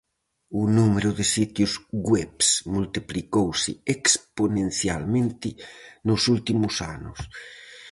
[0.59, 1.73] O número de sitios
[2.09, 5.49] webs multiplicouse exponencialmente
[6.07, 7.19] nos últimos anos.